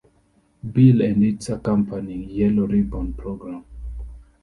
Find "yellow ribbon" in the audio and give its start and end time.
2.27-3.13